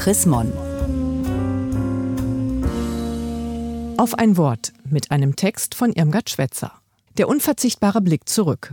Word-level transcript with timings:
Chris 0.00 0.24
Mon. 0.24 0.50
Auf 3.98 4.14
ein 4.14 4.38
Wort 4.38 4.72
mit 4.88 5.10
einem 5.10 5.36
Text 5.36 5.74
von 5.74 5.92
Irmgard 5.92 6.30
Schwetzer. 6.30 6.72
Der 7.18 7.28
unverzichtbare 7.28 8.00
Blick 8.00 8.26
zurück. 8.26 8.72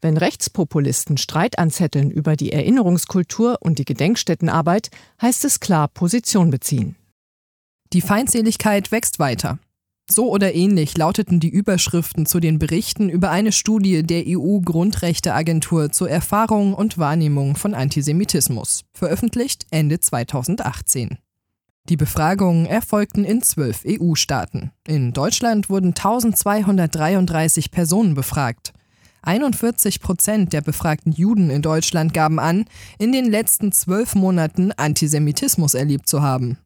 Wenn 0.00 0.16
Rechtspopulisten 0.16 1.16
Streit 1.16 1.58
anzetteln 1.58 2.12
über 2.12 2.36
die 2.36 2.52
Erinnerungskultur 2.52 3.56
und 3.58 3.80
die 3.80 3.84
Gedenkstättenarbeit, 3.84 4.90
heißt 5.20 5.44
es 5.46 5.58
klar 5.58 5.88
Position 5.88 6.50
beziehen. 6.50 6.94
Die 7.92 8.00
Feindseligkeit 8.00 8.92
wächst 8.92 9.18
weiter. 9.18 9.58
So 10.10 10.30
oder 10.30 10.54
ähnlich 10.54 10.96
lauteten 10.96 11.40
die 11.40 11.48
Überschriften 11.48 12.26
zu 12.26 12.40
den 12.40 12.58
Berichten 12.58 13.08
über 13.08 13.30
eine 13.30 13.52
Studie 13.52 14.02
der 14.02 14.24
EU-Grundrechteagentur 14.26 15.90
zur 15.90 16.10
Erfahrung 16.10 16.74
und 16.74 16.98
Wahrnehmung 16.98 17.56
von 17.56 17.74
Antisemitismus, 17.74 18.84
veröffentlicht 18.92 19.66
Ende 19.70 20.00
2018. 20.00 21.18
Die 21.88 21.96
Befragungen 21.96 22.66
erfolgten 22.66 23.24
in 23.24 23.42
zwölf 23.42 23.84
EU-Staaten. 23.86 24.70
In 24.86 25.12
Deutschland 25.12 25.68
wurden 25.68 25.88
1233 25.88 27.70
Personen 27.70 28.14
befragt. 28.14 28.72
41 29.22 30.00
Prozent 30.00 30.52
der 30.52 30.60
befragten 30.60 31.12
Juden 31.12 31.50
in 31.50 31.62
Deutschland 31.62 32.12
gaben 32.12 32.38
an, 32.38 32.66
in 32.98 33.12
den 33.12 33.26
letzten 33.26 33.72
zwölf 33.72 34.14
Monaten 34.14 34.72
Antisemitismus 34.72 35.74
erlebt 35.74 36.08
zu 36.08 36.22
haben. 36.22 36.58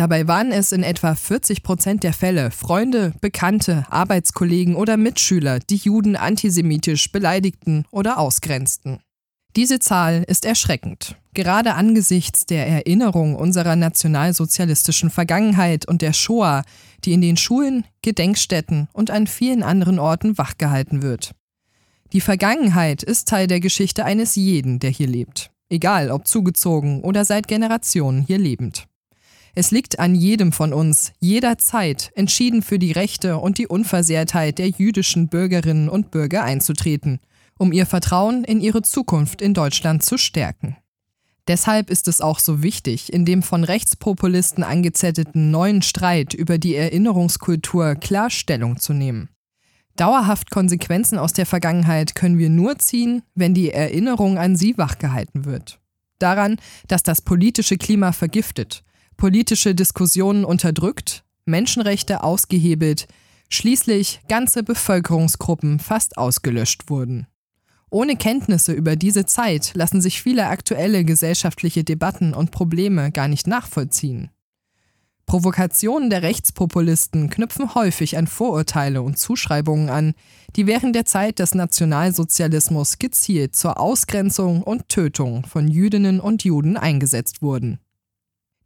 Dabei 0.00 0.26
waren 0.26 0.50
es 0.50 0.72
in 0.72 0.82
etwa 0.82 1.14
40 1.14 1.62
Prozent 1.62 2.04
der 2.04 2.14
Fälle 2.14 2.50
Freunde, 2.50 3.12
Bekannte, 3.20 3.84
Arbeitskollegen 3.90 4.74
oder 4.74 4.96
Mitschüler, 4.96 5.58
die 5.58 5.76
Juden 5.76 6.16
antisemitisch 6.16 7.12
beleidigten 7.12 7.84
oder 7.90 8.16
ausgrenzten. 8.16 9.00
Diese 9.56 9.78
Zahl 9.78 10.24
ist 10.26 10.46
erschreckend, 10.46 11.16
gerade 11.34 11.74
angesichts 11.74 12.46
der 12.46 12.66
Erinnerung 12.66 13.36
unserer 13.36 13.76
nationalsozialistischen 13.76 15.10
Vergangenheit 15.10 15.86
und 15.86 16.00
der 16.00 16.14
Shoah, 16.14 16.64
die 17.04 17.12
in 17.12 17.20
den 17.20 17.36
Schulen, 17.36 17.84
Gedenkstätten 18.00 18.88
und 18.94 19.10
an 19.10 19.26
vielen 19.26 19.62
anderen 19.62 19.98
Orten 19.98 20.38
wachgehalten 20.38 21.02
wird. 21.02 21.32
Die 22.14 22.22
Vergangenheit 22.22 23.02
ist 23.02 23.28
Teil 23.28 23.48
der 23.48 23.60
Geschichte 23.60 24.06
eines 24.06 24.34
jeden, 24.34 24.78
der 24.78 24.88
hier 24.88 25.08
lebt, 25.08 25.50
egal 25.68 26.10
ob 26.10 26.26
zugezogen 26.26 27.02
oder 27.02 27.26
seit 27.26 27.48
Generationen 27.48 28.22
hier 28.22 28.38
lebend. 28.38 28.86
Es 29.54 29.70
liegt 29.70 29.98
an 29.98 30.14
jedem 30.14 30.52
von 30.52 30.72
uns, 30.72 31.12
jederzeit 31.18 32.12
entschieden 32.14 32.62
für 32.62 32.78
die 32.78 32.92
Rechte 32.92 33.38
und 33.38 33.58
die 33.58 33.66
Unversehrtheit 33.66 34.58
der 34.58 34.68
jüdischen 34.68 35.28
Bürgerinnen 35.28 35.88
und 35.88 36.10
Bürger 36.10 36.44
einzutreten, 36.44 37.20
um 37.58 37.72
ihr 37.72 37.86
Vertrauen 37.86 38.44
in 38.44 38.60
ihre 38.60 38.82
Zukunft 38.82 39.42
in 39.42 39.54
Deutschland 39.54 40.04
zu 40.04 40.18
stärken. 40.18 40.76
Deshalb 41.48 41.90
ist 41.90 42.06
es 42.06 42.20
auch 42.20 42.38
so 42.38 42.62
wichtig, 42.62 43.12
in 43.12 43.24
dem 43.24 43.42
von 43.42 43.64
Rechtspopulisten 43.64 44.62
angezettelten 44.62 45.50
neuen 45.50 45.82
Streit 45.82 46.32
über 46.32 46.58
die 46.58 46.76
Erinnerungskultur 46.76 47.96
Klarstellung 47.96 48.78
zu 48.78 48.92
nehmen. 48.92 49.30
Dauerhaft 49.96 50.50
Konsequenzen 50.50 51.18
aus 51.18 51.32
der 51.32 51.46
Vergangenheit 51.46 52.14
können 52.14 52.38
wir 52.38 52.50
nur 52.50 52.78
ziehen, 52.78 53.22
wenn 53.34 53.52
die 53.52 53.72
Erinnerung 53.72 54.38
an 54.38 54.54
sie 54.54 54.78
wachgehalten 54.78 55.44
wird. 55.44 55.80
Daran, 56.20 56.56
dass 56.86 57.02
das 57.02 57.20
politische 57.20 57.76
Klima 57.76 58.12
vergiftet, 58.12 58.84
politische 59.20 59.74
Diskussionen 59.74 60.44
unterdrückt, 60.46 61.24
Menschenrechte 61.44 62.24
ausgehebelt, 62.24 63.06
schließlich 63.50 64.22
ganze 64.28 64.62
Bevölkerungsgruppen 64.62 65.78
fast 65.78 66.16
ausgelöscht 66.16 66.88
wurden. 66.88 67.26
Ohne 67.90 68.16
Kenntnisse 68.16 68.72
über 68.72 68.96
diese 68.96 69.26
Zeit 69.26 69.72
lassen 69.74 70.00
sich 70.00 70.22
viele 70.22 70.46
aktuelle 70.46 71.04
gesellschaftliche 71.04 71.84
Debatten 71.84 72.32
und 72.32 72.50
Probleme 72.50 73.12
gar 73.12 73.28
nicht 73.28 73.46
nachvollziehen. 73.46 74.30
Provokationen 75.26 76.08
der 76.08 76.22
Rechtspopulisten 76.22 77.28
knüpfen 77.28 77.74
häufig 77.74 78.16
an 78.16 78.26
Vorurteile 78.26 79.02
und 79.02 79.18
Zuschreibungen 79.18 79.90
an, 79.90 80.14
die 80.56 80.66
während 80.66 80.96
der 80.96 81.04
Zeit 81.04 81.40
des 81.40 81.54
Nationalsozialismus 81.54 82.98
gezielt 82.98 83.54
zur 83.54 83.78
Ausgrenzung 83.78 84.62
und 84.62 84.88
Tötung 84.88 85.44
von 85.44 85.68
Jüdinnen 85.68 86.20
und 86.20 86.42
Juden 86.42 86.78
eingesetzt 86.78 87.42
wurden. 87.42 87.80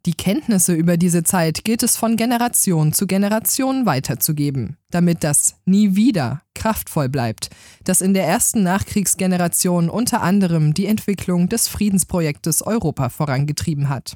Die 0.05 0.13
Kenntnisse 0.13 0.73
über 0.73 0.97
diese 0.97 1.23
Zeit 1.23 1.63
gilt 1.63 1.81
es 1.81 1.97
von 1.97 2.15
Generation 2.15 2.93
zu 2.93 3.07
Generation 3.07 3.87
weiterzugeben, 3.87 4.77
damit 4.91 5.23
das 5.23 5.55
nie 5.65 5.95
wieder 5.95 6.43
kraftvoll 6.53 7.09
bleibt, 7.09 7.49
das 7.83 8.01
in 8.01 8.13
der 8.13 8.27
ersten 8.27 8.61
Nachkriegsgeneration 8.61 9.89
unter 9.89 10.21
anderem 10.21 10.75
die 10.75 10.85
Entwicklung 10.85 11.49
des 11.49 11.67
Friedensprojektes 11.67 12.61
Europa 12.61 13.09
vorangetrieben 13.09 13.89
hat. 13.89 14.15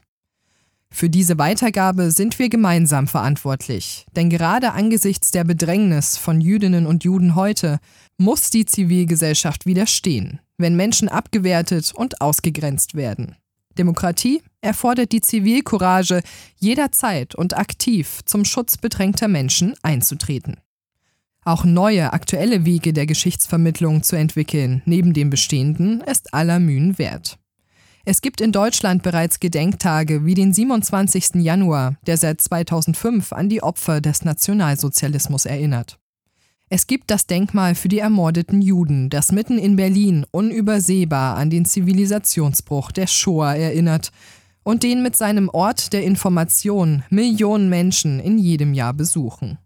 Für 0.91 1.09
diese 1.09 1.37
Weitergabe 1.39 2.11
sind 2.11 2.37
wir 2.37 2.49
gemeinsam 2.49 3.07
verantwortlich, 3.07 4.05
denn 4.15 4.29
gerade 4.29 4.73
angesichts 4.73 5.31
der 5.31 5.43
Bedrängnis 5.43 6.17
von 6.17 6.39
Jüdinnen 6.39 6.85
und 6.85 7.03
Juden 7.03 7.33
heute 7.33 7.79
muss 8.17 8.51
die 8.51 8.65
Zivilgesellschaft 8.65 9.65
widerstehen, 9.65 10.39
wenn 10.57 10.75
Menschen 10.75 11.09
abgewertet 11.09 11.93
und 11.95 12.21
ausgegrenzt 12.21 12.95
werden. 12.95 13.35
Demokratie 13.79 14.43
erfordert 14.61 15.11
die 15.11 15.21
Zivilcourage, 15.21 16.21
jederzeit 16.57 17.33
und 17.33 17.57
aktiv 17.57 18.19
zum 18.25 18.45
Schutz 18.45 18.77
bedrängter 18.77 19.27
Menschen 19.27 19.73
einzutreten. 19.81 20.57
Auch 21.45 21.63
neue, 21.63 22.13
aktuelle 22.13 22.65
Wege 22.65 22.93
der 22.93 23.05
Geschichtsvermittlung 23.05 24.03
zu 24.03 24.15
entwickeln, 24.15 24.83
neben 24.85 25.13
dem 25.13 25.29
bestehenden, 25.31 26.01
ist 26.01 26.33
aller 26.33 26.59
Mühen 26.59 26.99
wert. 26.99 27.39
Es 28.05 28.21
gibt 28.21 28.41
in 28.41 28.51
Deutschland 28.51 29.03
bereits 29.03 29.39
Gedenktage 29.39 30.25
wie 30.25 30.33
den 30.33 30.53
27. 30.53 31.35
Januar, 31.35 31.95
der 32.05 32.17
seit 32.17 32.41
2005 32.41 33.33
an 33.33 33.49
die 33.49 33.63
Opfer 33.63 34.01
des 34.01 34.23
Nationalsozialismus 34.25 35.45
erinnert. 35.45 35.99
Es 36.71 36.85
gibt 36.85 37.09
das 37.09 37.25
Denkmal 37.25 37.73
für 37.73 37.87
die 37.87 37.97
ermordeten 37.97 38.61
Juden, 38.61 39.09
das 39.09 39.31
mitten 39.31 39.57
in 39.57 39.75
Berlin 39.75 40.23
unübersehbar 40.29 41.35
an 41.35 41.49
den 41.49 41.65
Zivilisationsbruch 41.65 42.91
der 42.91 43.07
Shoah 43.07 43.55
erinnert 43.55 44.11
und 44.61 44.83
den 44.83 45.01
mit 45.01 45.17
seinem 45.17 45.49
Ort 45.49 45.93
der 45.93 46.03
Information 46.03 47.03
Millionen 47.09 47.69
Menschen 47.69 48.19
in 48.19 48.37
jedem 48.37 48.75
Jahr 48.75 48.93
besuchen. 48.93 49.57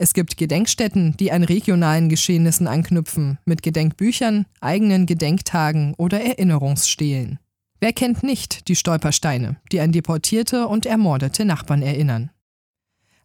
Es 0.00 0.14
gibt 0.14 0.36
Gedenkstätten, 0.36 1.16
die 1.18 1.32
an 1.32 1.42
regionalen 1.42 2.08
Geschehnissen 2.08 2.68
anknüpfen, 2.68 3.38
mit 3.44 3.64
Gedenkbüchern, 3.64 4.46
eigenen 4.60 5.06
Gedenktagen 5.06 5.94
oder 5.94 6.20
Erinnerungsstelen. 6.20 7.40
Wer 7.80 7.92
kennt 7.92 8.22
nicht 8.22 8.68
die 8.68 8.76
Stolpersteine, 8.76 9.56
die 9.72 9.80
an 9.80 9.90
deportierte 9.90 10.68
und 10.68 10.86
ermordete 10.86 11.44
Nachbarn 11.44 11.82
erinnern? 11.82 12.30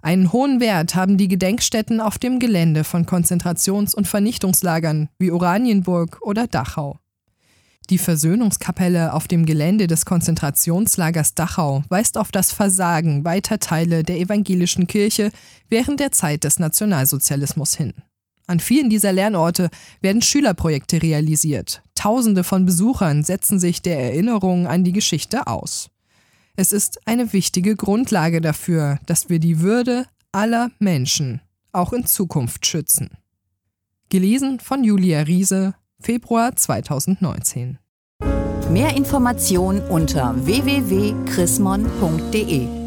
Einen 0.03 0.34
hohen 0.34 0.59
Wert 0.59 0.96
haben 0.96 1.18
die 1.18 1.30
Gedenkstätten 1.30 2.02
auf 2.02 2.18
dem 2.18 2.40
Gelände 2.40 2.84
von 2.84 3.06
Konzentrations- 3.06 3.96
und 3.96 4.06
Vernichtungslagern 4.06 5.08
wie 5.18 5.31
Oranienburg 5.31 6.19
oder 6.22 6.46
Dachau. 6.46 7.00
Die 7.90 7.97
Versöhnungskapelle 7.97 9.13
auf 9.13 9.30
dem 9.30 9.46
Gelände 9.46 9.88
des 9.88 10.06
Konzentrationslagers 10.06 11.36
Dachau 11.36 11.84
weist 11.88 12.18
auf 12.18 12.34
das 12.34 12.52
Versagen 12.52 13.24
weiter 13.24 13.59
Teile 13.59 14.03
der 14.03 14.19
evangelischen 14.19 14.88
Kirche 14.88 15.31
während 15.69 16.02
der 16.02 16.12
Zeit 16.12 16.44
des 16.44 16.59
Nationalsozialismus 16.59 17.75
hin. 17.75 17.94
An 18.46 18.59
vielen 18.59 18.90
dieser 18.90 19.13
Lernorte 19.13 19.69
werden 20.02 20.22
Schülerprojekte 20.22 21.02
realisiert. 21.02 21.81
Tausende 21.96 22.44
von 22.44 22.66
Besuchern 22.66 23.24
setzen 23.24 23.58
sich 23.58 23.81
der 23.81 24.00
Erinnerung 24.02 24.68
an 24.68 24.84
die 24.84 24.92
Geschichte 24.92 25.47
aus. 25.47 25.93
Es 26.56 26.72
ist 26.72 27.00
eine 27.08 27.34
wichtige 27.34 27.75
Grundlage 27.75 28.40
dafür, 28.40 29.00
dass 29.08 29.30
wir 29.30 29.40
die 29.40 29.62
Würde 29.62 30.06
aller 30.31 30.69
Menschen 30.78 31.41
auch 31.72 31.94
in 31.94 32.06
Zukunft 32.06 32.68
schützen. 32.68 33.09
Gelesen 34.09 34.59
von 34.59 34.84
Julia 34.84 35.22
Riese, 35.22 35.74
Februar 36.00 36.56
2019. 36.56 37.80
Mehr 38.69 38.96
Informationen 38.96 39.81
unter 39.90 40.36
www.chrismon.de 40.46 42.82